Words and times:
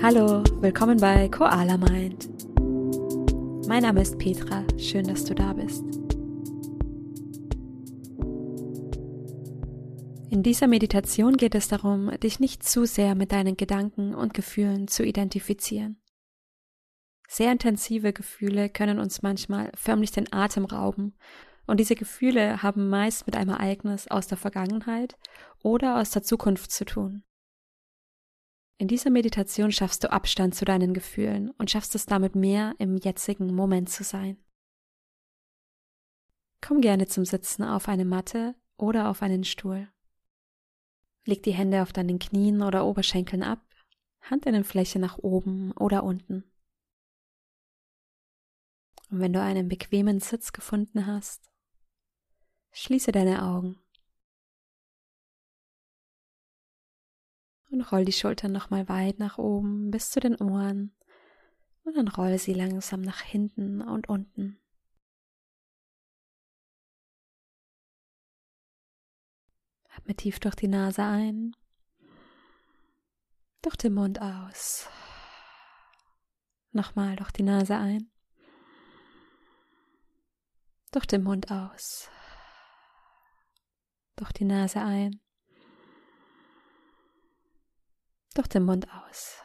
Hallo, 0.00 0.44
willkommen 0.60 1.00
bei 1.00 1.28
Koala 1.28 1.76
Mind. 1.76 2.28
Mein 3.66 3.82
Name 3.82 4.00
ist 4.02 4.16
Petra, 4.16 4.64
schön, 4.78 5.08
dass 5.08 5.24
du 5.24 5.34
da 5.34 5.52
bist. 5.52 5.82
In 10.30 10.44
dieser 10.44 10.68
Meditation 10.68 11.36
geht 11.36 11.56
es 11.56 11.66
darum, 11.66 12.12
dich 12.20 12.38
nicht 12.38 12.62
zu 12.62 12.86
sehr 12.86 13.16
mit 13.16 13.32
deinen 13.32 13.56
Gedanken 13.56 14.14
und 14.14 14.34
Gefühlen 14.34 14.86
zu 14.86 15.04
identifizieren. 15.04 16.00
Sehr 17.28 17.50
intensive 17.50 18.12
Gefühle 18.12 18.68
können 18.68 19.00
uns 19.00 19.22
manchmal 19.22 19.72
förmlich 19.74 20.12
den 20.12 20.32
Atem 20.32 20.64
rauben, 20.64 21.16
und 21.66 21.80
diese 21.80 21.96
Gefühle 21.96 22.62
haben 22.62 22.88
meist 22.88 23.26
mit 23.26 23.34
einem 23.34 23.50
Ereignis 23.50 24.06
aus 24.06 24.28
der 24.28 24.38
Vergangenheit 24.38 25.16
oder 25.62 26.00
aus 26.00 26.10
der 26.10 26.22
Zukunft 26.22 26.70
zu 26.70 26.84
tun. 26.84 27.24
In 28.80 28.86
dieser 28.86 29.10
Meditation 29.10 29.72
schaffst 29.72 30.04
du 30.04 30.12
Abstand 30.12 30.54
zu 30.54 30.64
deinen 30.64 30.94
Gefühlen 30.94 31.50
und 31.50 31.68
schaffst 31.68 31.96
es 31.96 32.06
damit 32.06 32.36
mehr 32.36 32.76
im 32.78 32.96
jetzigen 32.96 33.52
Moment 33.52 33.90
zu 33.90 34.04
sein. 34.04 34.38
Komm 36.60 36.80
gerne 36.80 37.08
zum 37.08 37.24
Sitzen 37.24 37.64
auf 37.64 37.88
eine 37.88 38.04
Matte 38.04 38.54
oder 38.76 39.10
auf 39.10 39.22
einen 39.22 39.42
Stuhl. 39.42 39.88
Leg 41.24 41.42
die 41.42 41.52
Hände 41.52 41.82
auf 41.82 41.92
deinen 41.92 42.20
Knien 42.20 42.62
oder 42.62 42.86
Oberschenkeln 42.86 43.42
ab, 43.42 43.60
Handinnenfläche 44.20 45.00
nach 45.00 45.18
oben 45.18 45.72
oder 45.72 46.04
unten. 46.04 46.44
Und 49.10 49.20
wenn 49.20 49.32
du 49.32 49.42
einen 49.42 49.68
bequemen 49.68 50.20
Sitz 50.20 50.52
gefunden 50.52 51.06
hast, 51.06 51.50
schließe 52.72 53.10
deine 53.10 53.42
Augen. 53.42 53.80
Und 57.70 57.80
roll 57.82 58.04
die 58.04 58.12
Schultern 58.12 58.52
nochmal 58.52 58.88
weit 58.88 59.18
nach 59.18 59.38
oben 59.38 59.90
bis 59.90 60.10
zu 60.10 60.20
den 60.20 60.36
Ohren. 60.36 60.94
Und 61.84 61.96
dann 61.96 62.08
roll 62.08 62.38
sie 62.38 62.54
langsam 62.54 63.00
nach 63.00 63.20
hinten 63.20 63.80
und 63.82 64.08
unten. 64.08 64.60
Atme 69.90 70.14
tief 70.14 70.38
durch 70.38 70.54
die 70.54 70.68
Nase 70.68 71.02
ein, 71.02 71.56
durch 73.62 73.76
den 73.76 73.94
Mund 73.94 74.20
aus. 74.20 74.88
Nochmal 76.72 77.16
durch 77.16 77.32
die 77.32 77.42
Nase 77.42 77.76
ein, 77.76 78.10
durch 80.92 81.06
den 81.06 81.22
Mund 81.22 81.50
aus, 81.50 82.10
durch 84.16 84.32
die 84.32 84.44
Nase 84.44 84.80
ein 84.80 85.20
durch 88.38 88.48
den 88.48 88.62
Mund 88.62 88.86
aus. 88.92 89.42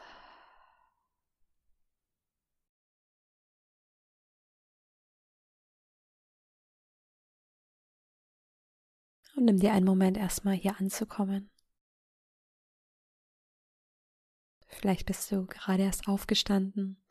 Und 9.36 9.46
nimm 9.46 9.58
dir 9.58 9.72
einen 9.72 9.84
Moment 9.84 10.16
erstmal 10.16 10.54
hier 10.54 10.78
anzukommen. 10.78 11.50
Vielleicht 14.68 15.06
bist 15.06 15.30
du 15.32 15.46
gerade 15.46 15.82
erst 15.82 16.06
aufgestanden 16.06 17.02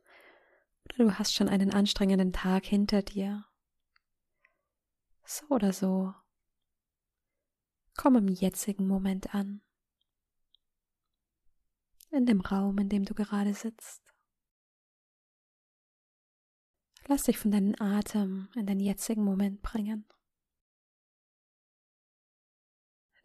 oder 0.85 1.03
du 1.03 1.19
hast 1.19 1.33
schon 1.33 1.49
einen 1.49 1.73
anstrengenden 1.73 2.31
Tag 2.31 2.65
hinter 2.65 3.01
dir. 3.01 3.45
So 5.25 5.45
oder 5.47 5.73
so. 5.73 6.13
Komm 7.97 8.15
im 8.15 8.29
jetzigen 8.29 8.87
Moment 8.87 9.35
an 9.35 9.61
in 12.13 12.25
dem 12.25 12.41
Raum, 12.41 12.77
in 12.77 12.89
dem 12.89 13.05
du 13.05 13.13
gerade 13.13 13.53
sitzt. 13.53 14.01
Lass 17.07 17.23
dich 17.23 17.37
von 17.37 17.51
deinem 17.51 17.75
Atem 17.79 18.49
in 18.55 18.65
den 18.65 18.79
jetzigen 18.79 19.23
Moment 19.23 19.61
bringen. 19.61 20.05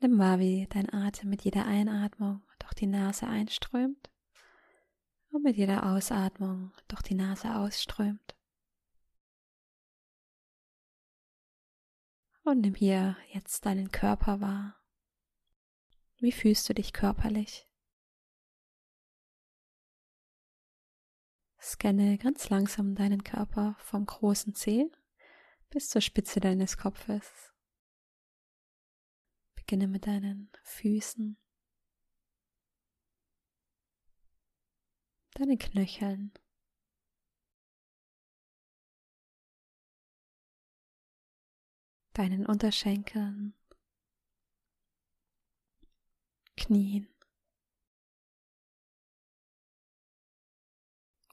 Nimm 0.01 0.19
wahr, 0.19 0.39
wie 0.39 0.67
dein 0.69 0.93
Atem 0.93 1.29
mit 1.29 1.43
jeder 1.43 1.67
Einatmung 1.67 2.43
durch 2.59 2.75
die 2.75 2.87
Nase 2.87 3.27
einströmt 3.27 4.11
und 5.31 5.43
mit 5.43 5.57
jeder 5.57 5.93
Ausatmung 5.93 6.73
durch 6.89 7.03
die 7.03 7.15
Nase 7.15 7.55
ausströmt. 7.55 8.37
Und 12.45 12.61
nimm 12.63 12.75
hier 12.75 13.17
jetzt 13.33 13.67
deinen 13.67 13.93
Körper 13.93 14.41
wahr. 14.41 14.77
Wie 16.19 16.33
fühlst 16.33 16.69
du 16.69 16.75
dich 16.75 16.93
körperlich? 16.93 17.68
Scanne 21.61 22.19
ganz 22.19 22.49
langsam 22.51 22.95
deinen 22.95 23.25
Körper 23.25 23.77
vom 23.81 24.07
großen 24.07 24.55
Zeh 24.55 24.91
bis 25.71 25.89
zur 25.89 26.01
Spitze 26.01 26.41
deines 26.41 26.77
Kopfes. 26.77 27.53
Beginne 29.55 29.89
mit 29.89 30.07
deinen 30.07 30.51
Füßen, 30.63 31.37
deinen 35.35 35.59
Knöcheln, 35.59 36.33
deinen 42.15 42.47
Unterschenkeln, 42.47 43.55
Knien. 46.57 47.18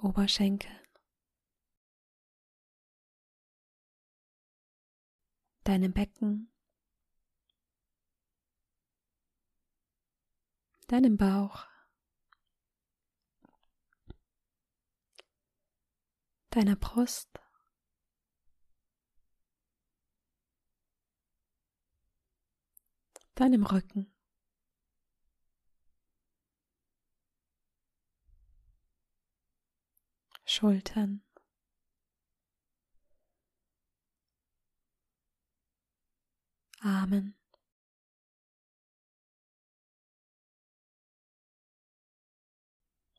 Oberschenkeln, 0.05 0.87
deinem 5.63 5.93
Becken, 5.93 6.53
deinem 10.87 11.17
Bauch, 11.17 11.65
deiner 16.51 16.75
Brust, 16.75 17.39
deinem 23.33 23.65
Rücken. 23.65 24.14
Schultern. 30.55 31.21
Armen. 36.79 37.35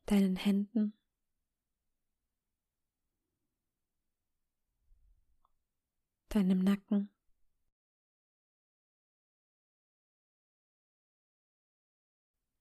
Deinen 0.07 0.35
Händen. 0.35 0.93
Deinem 6.29 6.63
Nacken. 6.63 7.11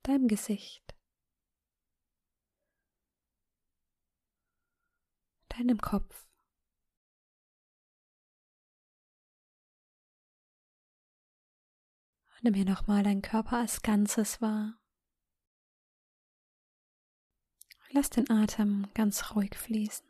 Deinem 0.03 0.29
Gesicht. 0.29 0.86
Deinem 5.59 5.79
Kopf. 5.79 6.27
Nimm 12.43 12.55
hier 12.55 12.65
nochmal 12.65 13.03
deinen 13.03 13.23
Körper 13.23 13.57
als 13.59 13.83
Ganzes 13.83 14.41
wahr. 14.41 14.79
Lass 17.91 18.11
den 18.11 18.31
Atem 18.31 18.87
ganz 18.95 19.35
ruhig 19.35 19.57
fließen. 19.57 20.06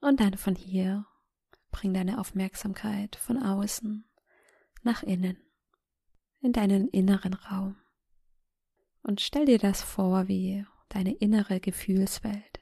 Und 0.00 0.20
dann 0.20 0.36
von 0.36 0.54
hier 0.54 1.06
bring 1.70 1.92
deine 1.92 2.20
Aufmerksamkeit 2.20 3.16
von 3.16 3.42
außen 3.42 4.08
nach 4.82 5.02
innen, 5.02 5.36
in 6.40 6.52
deinen 6.52 6.88
inneren 6.88 7.34
Raum. 7.34 7.76
Und 9.02 9.20
stell 9.20 9.46
dir 9.46 9.58
das 9.58 9.82
vor 9.82 10.28
wie 10.28 10.64
deine 10.88 11.14
innere 11.14 11.60
Gefühlswelt. 11.60 12.60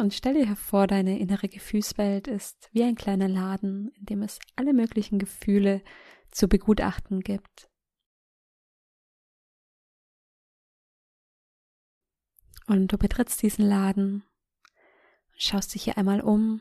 Und 0.00 0.14
stell 0.14 0.34
dir 0.34 0.46
hervor, 0.46 0.86
deine 0.86 1.18
innere 1.18 1.48
Gefühlswelt 1.48 2.28
ist 2.28 2.68
wie 2.72 2.84
ein 2.84 2.94
kleiner 2.94 3.26
Laden, 3.26 3.90
in 3.98 4.06
dem 4.06 4.22
es 4.22 4.38
alle 4.54 4.72
möglichen 4.72 5.18
Gefühle 5.18 5.82
zu 6.30 6.48
begutachten 6.48 7.20
gibt. 7.20 7.67
Und 12.68 12.92
du 12.92 12.98
betrittst 12.98 13.42
diesen 13.42 13.66
Laden 13.66 14.24
und 15.32 15.42
schaust 15.42 15.74
dich 15.74 15.84
hier 15.84 15.96
einmal 15.96 16.20
um, 16.20 16.60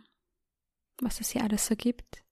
was 1.01 1.19
es 1.19 1.31
hier 1.31 1.43
alles 1.43 1.67
so 1.67 1.75
gibt. 1.75 2.23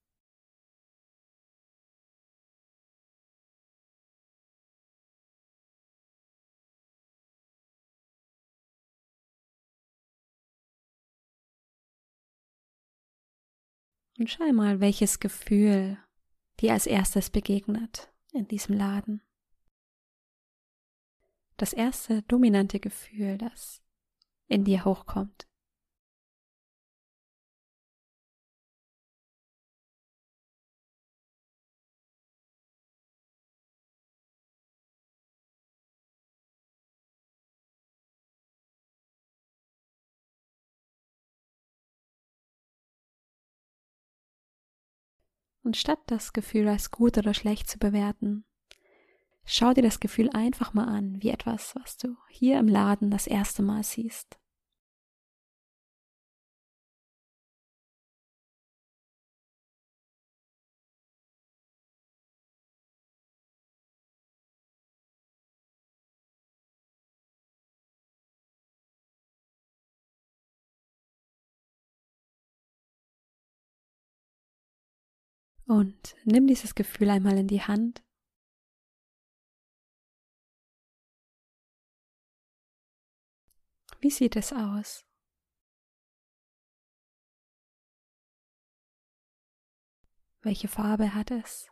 Und 14.18 14.30
schau 14.30 14.50
mal, 14.54 14.80
welches 14.80 15.20
Gefühl 15.20 15.98
dir 16.62 16.72
als 16.72 16.86
erstes 16.88 17.30
begegnet 17.30 18.10
in 18.32 18.48
diesem 18.48 18.78
Laden. 18.78 19.25
Das 21.58 21.72
erste 21.72 22.22
dominante 22.24 22.82
Gefühl, 22.82 23.38
das 23.38 23.82
in 24.48 24.66
dir 24.66 24.84
hochkommt. 24.84 25.48
Und 45.64 45.78
statt 45.78 46.00
das 46.08 46.32
Gefühl 46.34 46.68
als 46.68 46.92
gut 46.92 47.18
oder 47.18 47.34
schlecht 47.34 47.68
zu 47.68 47.80
bewerten, 47.80 48.46
schau 49.46 49.74
dir 49.74 49.82
das 49.82 50.00
Gefühl 50.00 50.30
einfach 50.32 50.74
mal 50.74 50.86
an, 50.86 51.22
wie 51.22 51.30
etwas, 51.30 51.76
was 51.76 51.98
du 51.98 52.16
hier 52.30 52.60
im 52.60 52.68
Laden 52.68 53.12
das 53.12 53.28
erste 53.28 53.62
Mal 53.64 53.84
siehst. 53.84 54.38
Und 75.68 76.16
nimm 76.26 76.48
dieses 76.48 76.76
Gefühl 76.76 77.10
einmal 77.10 77.38
in 77.38 77.48
die 77.48 77.62
Hand. 77.62 78.05
Wie 84.06 84.12
sieht 84.12 84.36
es 84.36 84.54
aus? 84.54 85.04
Welche 90.44 90.68
Farbe 90.68 91.16
hat 91.16 91.32
es? 91.32 91.72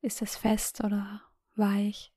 Ist 0.00 0.22
es 0.22 0.36
fest 0.36 0.82
oder 0.82 1.30
weich? 1.54 2.14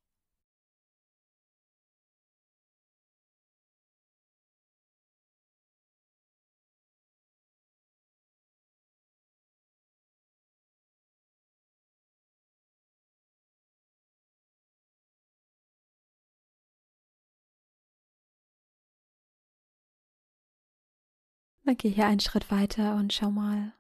Dann 21.66 21.78
geh 21.78 21.90
hier 21.90 22.06
einen 22.06 22.20
Schritt 22.20 22.52
weiter 22.52 22.96
und 22.96 23.12
schau 23.12 23.32
mal, 23.32 23.74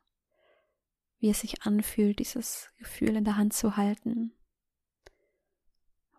wie 1.20 1.30
es 1.30 1.42
sich 1.42 1.62
anfühlt, 1.62 2.18
dieses 2.18 2.72
Gefühl 2.78 3.16
in 3.16 3.24
der 3.24 3.38
Hand 3.38 3.54
zu 3.54 3.78
halten. 3.78 4.34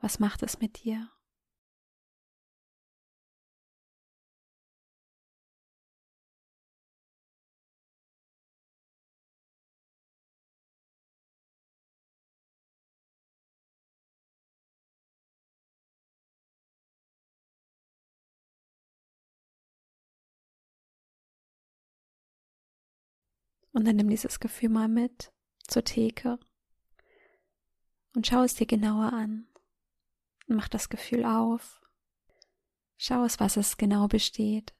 Was 0.00 0.20
macht 0.20 0.44
es 0.44 0.60
mit 0.60 0.84
dir? 0.84 1.10
Und 23.76 23.84
dann 23.84 23.96
nimm 23.96 24.08
dieses 24.08 24.40
Gefühl 24.40 24.70
mal 24.70 24.88
mit 24.88 25.34
zur 25.68 25.84
Theke 25.84 26.38
und 28.14 28.26
schau 28.26 28.42
es 28.42 28.54
dir 28.54 28.64
genauer 28.64 29.12
an. 29.12 29.48
Mach 30.46 30.66
das 30.66 30.88
Gefühl 30.88 31.26
auf. 31.26 31.82
Schau 32.96 33.22
es, 33.24 33.38
was 33.38 33.58
es 33.58 33.76
genau 33.76 34.08
besteht, 34.08 34.74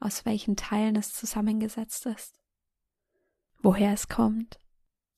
aus 0.00 0.24
welchen 0.24 0.56
Teilen 0.56 0.96
es 0.96 1.12
zusammengesetzt 1.12 2.06
ist, 2.06 2.40
woher 3.58 3.92
es 3.92 4.08
kommt 4.08 4.58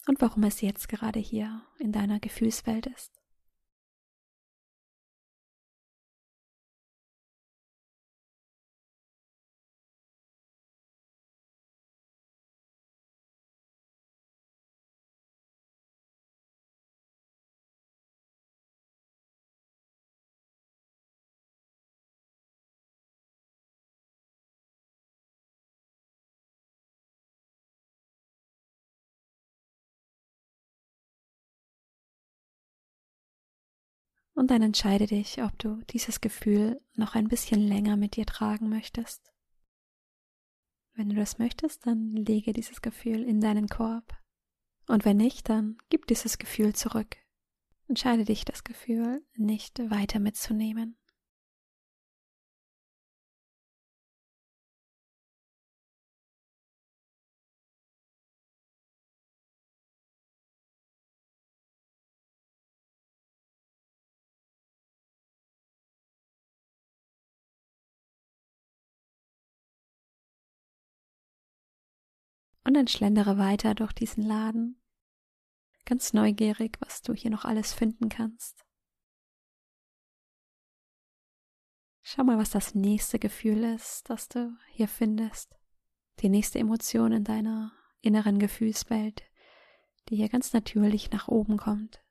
und 0.09 0.21
warum 0.21 0.43
es 0.43 0.63
jetzt 0.63 0.89
gerade 0.89 1.21
hier 1.21 1.65
in 1.79 1.93
deiner 1.93 2.19
Gefühlswelt 2.19 2.87
ist. 2.87 3.13
Und 34.37 34.51
dann 34.51 34.61
entscheide 34.61 35.07
dich, 35.07 35.43
ob 35.43 35.59
du 35.59 35.81
dieses 35.89 36.21
Gefühl 36.21 36.79
noch 36.95 37.15
ein 37.15 37.27
bisschen 37.27 37.59
länger 37.59 37.97
mit 37.97 38.17
dir 38.17 38.27
tragen 38.27 38.69
möchtest. 38.69 39.33
Wenn 40.93 41.09
du 41.09 41.17
das 41.17 41.39
möchtest, 41.39 41.87
dann 41.87 42.13
lege 42.13 42.53
dieses 42.53 42.83
Gefühl 42.83 43.23
in 43.23 43.41
deinen 43.41 43.67
Korb. 43.67 44.15
Und 44.89 45.07
wenn 45.07 45.17
nicht, 45.17 45.49
dann 45.49 45.79
gib 45.89 46.07
dieses 46.07 46.37
Gefühl 46.37 46.75
zurück. 46.75 47.17
Entscheide 47.89 48.27
dich, 48.27 48.45
das 48.45 48.63
Gefühl 48.63 49.25
nicht 49.37 49.79
weiter 49.91 50.19
mitzunehmen. 50.19 50.99
Und 72.67 72.75
dann 72.75 72.89
schlendere 72.89 73.39
weiter 73.39 73.77
durch 73.77 73.93
diesen 73.93 74.25
Laden, 74.25 74.83
ganz 75.85 76.13
neugierig, 76.13 76.79
was 76.81 77.01
du 77.01 77.15
hier 77.15 77.31
noch 77.31 77.45
alles 77.45 77.73
finden 77.73 78.09
kannst. 78.09 78.67
Schau 82.03 82.25
mal, 82.25 82.39
was 82.39 82.51
das 82.51 82.75
nächste 82.75 83.21
Gefühl 83.21 83.63
ist, 83.63 84.11
das 84.11 84.29
du 84.29 84.57
hier 84.73 84.89
findest. 84.89 85.55
Die 86.19 86.29
nächste 86.29 86.59
Emotion 86.59 87.13
in 87.13 87.23
deiner 87.23 87.71
inneren 88.01 88.41
Gefühlswelt, 88.41 89.23
die 90.09 90.17
hier 90.17 90.29
ganz 90.29 90.53
natürlich 90.53 91.13
nach 91.13 91.29
oben 91.29 91.59
kommt. 91.59 92.03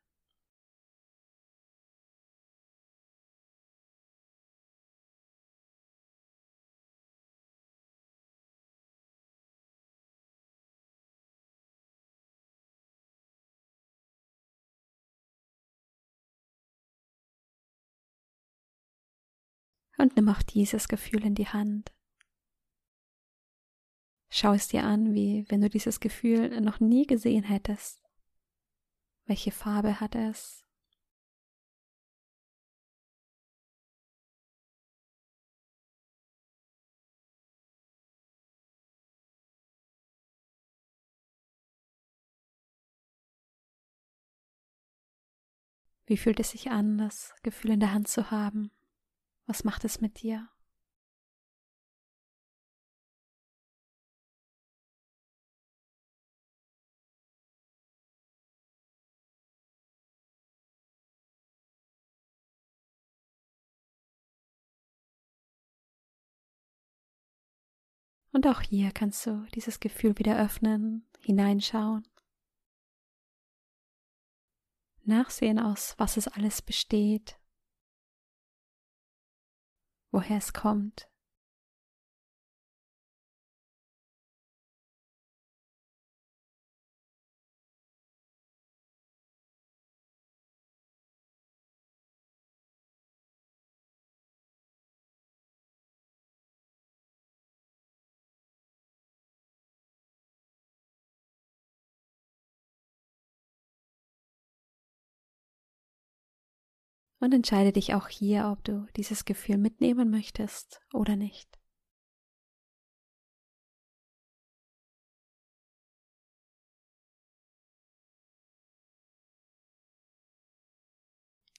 Und 19.97 20.15
nimm 20.15 20.29
auch 20.29 20.41
dieses 20.41 20.87
Gefühl 20.87 21.23
in 21.25 21.35
die 21.35 21.47
Hand. 21.47 21.93
Schau 24.29 24.53
es 24.53 24.67
dir 24.67 24.83
an, 24.83 25.13
wie 25.13 25.45
wenn 25.47 25.61
du 25.61 25.69
dieses 25.69 25.99
Gefühl 25.99 26.59
noch 26.59 26.79
nie 26.79 27.07
gesehen 27.07 27.43
hättest. 27.43 28.01
Welche 29.25 29.51
Farbe 29.51 29.99
hat 29.99 30.15
es? 30.15 30.65
Wie 46.07 46.17
fühlt 46.17 46.39
es 46.39 46.51
sich 46.51 46.69
an, 46.69 46.99
das 46.99 47.33
Gefühl 47.41 47.71
in 47.71 47.79
der 47.79 47.91
Hand 47.91 48.07
zu 48.07 48.29
haben? 48.29 48.69
Was 49.47 49.63
macht 49.63 49.85
es 49.85 50.01
mit 50.01 50.21
dir? 50.21 50.49
Und 68.35 68.47
auch 68.47 68.59
hier 68.59 68.91
kannst 68.91 69.25
du 69.25 69.45
dieses 69.53 69.79
Gefühl 69.79 70.17
wieder 70.19 70.37
öffnen, 70.37 71.07
hineinschauen. 71.21 72.05
Nachsehen 75.05 75.57
aus, 75.57 75.95
was 75.99 76.17
es 76.17 76.27
alles 76.27 76.61
besteht, 76.61 77.39
woher 80.15 80.37
es 80.37 80.53
kommt. 80.53 81.07
Und 107.25 107.33
entscheide 107.33 107.73
dich 107.73 107.93
auch 107.95 108.07
hier, 108.07 108.49
ob 108.51 108.63
du 108.63 108.87
dieses 108.95 109.25
Gefühl 109.25 109.57
mitnehmen 109.57 110.11
möchtest 110.11 110.81
oder 110.93 111.15
nicht. 111.15 111.49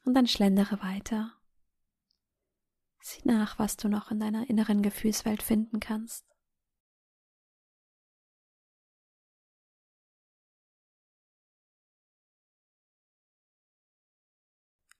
Und 0.04 0.14
dann 0.14 0.28
schlendere 0.28 0.80
weiter. 0.82 1.32
Sieh 3.00 3.22
nach, 3.24 3.58
was 3.58 3.76
du 3.76 3.88
noch 3.88 4.12
in 4.12 4.20
deiner 4.20 4.48
inneren 4.48 4.82
Gefühlswelt 4.82 5.42
finden 5.42 5.80
kannst. 5.80 6.35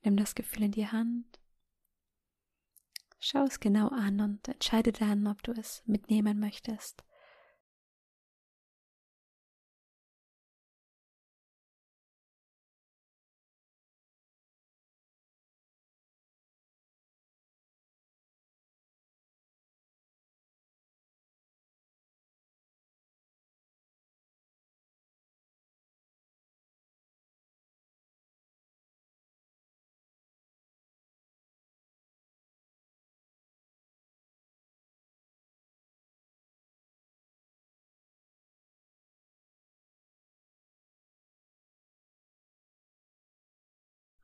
Nimm 0.07 0.17
das 0.17 0.37
Gefühl 0.37 0.63
in 0.63 0.71
die 0.71 0.87
Hand. 0.87 1.41
Schau 3.19 3.43
es 3.43 3.59
genau 3.59 3.89
an 3.89 4.21
und 4.21 4.47
entscheide 4.47 4.93
dann, 4.93 5.27
ob 5.27 5.43
du 5.43 5.51
es 5.51 5.83
mitnehmen 5.85 6.39
möchtest. 6.39 7.03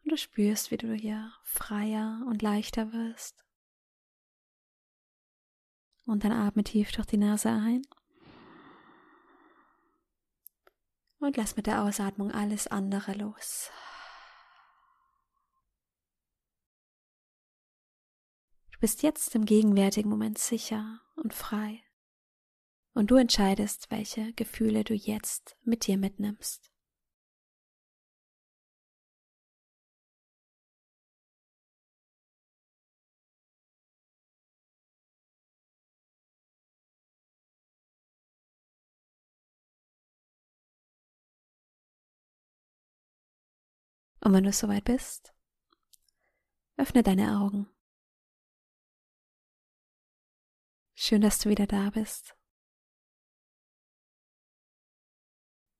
Und 0.04 0.12
du 0.12 0.16
spürst, 0.16 0.70
wie 0.70 0.76
du 0.76 0.92
hier 0.94 1.32
freier 1.44 2.24
und 2.26 2.42
leichter 2.42 2.92
wirst. 2.92 3.44
Und 6.06 6.24
dann 6.24 6.32
atme 6.32 6.64
tief 6.64 6.90
durch 6.92 7.06
die 7.06 7.16
Nase 7.16 7.50
ein. 7.50 7.82
Und 11.20 11.36
lass 11.36 11.54
mit 11.54 11.68
der 11.68 11.84
Ausatmung 11.84 12.32
alles 12.32 12.66
andere 12.66 13.12
los. 13.12 13.70
Du 18.72 18.80
bist 18.80 19.04
jetzt 19.04 19.32
im 19.36 19.44
gegenwärtigen 19.44 20.10
Moment 20.10 20.38
sicher 20.38 21.00
und 21.14 21.32
frei. 21.32 21.80
Und 22.92 23.12
du 23.12 23.14
entscheidest, 23.14 23.92
welche 23.92 24.32
Gefühle 24.32 24.82
du 24.82 24.94
jetzt 24.94 25.56
mit 25.62 25.86
dir 25.86 25.96
mitnimmst. 25.96 26.71
Und 44.24 44.32
wenn 44.32 44.44
du 44.44 44.52
soweit 44.52 44.84
bist, 44.84 45.34
öffne 46.76 47.02
deine 47.02 47.40
Augen. 47.40 47.68
Schön, 50.94 51.20
dass 51.22 51.40
du 51.40 51.48
wieder 51.48 51.66
da 51.66 51.90
bist. 51.90 52.36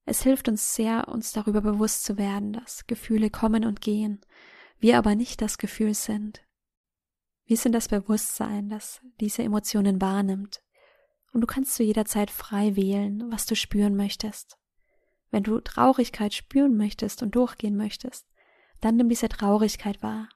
Es 0.05 0.25
hilft 0.25 0.49
uns 0.49 0.75
sehr, 0.75 1.07
uns 1.07 1.31
darüber 1.31 1.61
bewusst 1.61 2.03
zu 2.03 2.19
werden, 2.19 2.53
dass 2.53 2.89
Gefühle 2.89 3.31
kommen 3.31 3.65
und 3.65 3.81
gehen, 3.81 4.21
wir 4.79 4.99
aber 4.99 5.15
nicht 5.15 5.41
das 5.41 5.59
Gefühl 5.59 5.95
sind. 5.95 6.45
Wir 7.45 7.57
sind 7.57 7.73
das 7.73 7.87
Bewusstsein, 7.87 8.69
das 8.69 9.01
diese 9.21 9.45
Emotionen 9.45 10.01
wahrnimmt. 10.01 10.61
Und 11.33 11.43
du 11.43 11.47
kannst 11.47 11.75
zu 11.75 11.85
jeder 11.85 12.05
Zeit 12.05 12.33
frei 12.33 12.75
wählen, 12.75 13.31
was 13.31 13.47
du 13.47 13.55
spüren 13.55 13.95
möchtest. 13.95 14.59
Wenn 15.31 15.45
du 15.45 15.61
Traurigkeit 15.61 16.35
spüren 16.35 16.77
möchtest 16.77 17.23
und 17.23 17.37
durchgehen 17.37 17.77
möchtest, 17.77 18.27
dann 18.83 18.97
nimm 18.97 19.09
diese 19.09 19.29
Traurigkeit 19.29 20.03
wahr. 20.03 20.29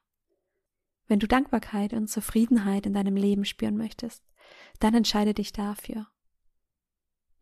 Wenn 1.09 1.19
du 1.19 1.29
Dankbarkeit 1.29 1.93
und 1.93 2.09
Zufriedenheit 2.09 2.87
in 2.87 2.95
deinem 2.95 3.17
Leben 3.17 3.45
spüren 3.45 3.77
möchtest, 3.77 4.25
dann 4.81 4.95
entscheide 4.95 5.35
dich 5.35 5.53
dafür. 5.53 6.07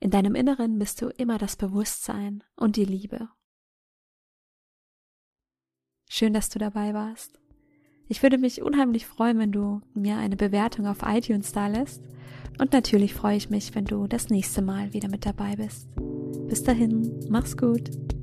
In 0.00 0.11
deinem 0.11 0.34
Inneren 0.34 0.78
bist 0.78 1.00
du 1.00 1.08
immer 1.08 1.38
das 1.38 1.56
Bewusstsein 1.56 2.42
und 2.56 2.76
die 2.76 2.84
Liebe. 2.84 3.28
Schön, 6.08 6.32
dass 6.32 6.50
du 6.50 6.58
dabei 6.58 6.92
warst. 6.92 7.38
Ich 8.08 8.23
würde 8.23 8.37
mich 8.37 8.62
unheimlich 8.62 9.06
freuen, 9.06 9.38
wenn 9.38 9.52
du 9.52 9.80
mir 9.94 10.18
eine 10.18 10.37
Bewertung 10.37 10.87
auf 10.87 10.99
iTunes 11.02 11.52
da 11.52 11.68
lässt. 11.68 12.02
Und 12.61 12.73
natürlich 12.73 13.14
freue 13.14 13.37
ich 13.37 13.50
mich, 13.50 13.75
wenn 13.75 13.87
du 13.87 14.06
das 14.06 14.28
nächste 14.28 14.62
Mal 14.62 14.92
wieder 14.92 15.08
mit 15.08 15.25
dabei 15.25 15.56
bist. 15.56 15.88
Bis 16.49 16.62
dahin, 16.62 17.26
mach's 17.28 17.56
gut. 17.56 18.13